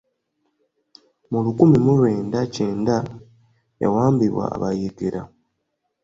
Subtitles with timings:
[1.31, 2.97] Mu lukumi mu lwenda kyenda,
[3.81, 5.21] yawambibwa abayeekera.